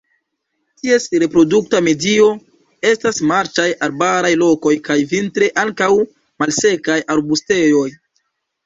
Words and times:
Ties 0.85 1.03
reprodukta 1.23 1.81
medio 1.89 2.31
estas 2.93 3.21
marĉaj 3.33 3.69
arbaraj 3.89 4.33
lokoj 4.47 4.75
kaj 4.89 4.99
vintre 5.15 5.55
ankaŭ 5.67 5.95
malsekaj 6.43 6.99
arbustejoj. 7.17 7.89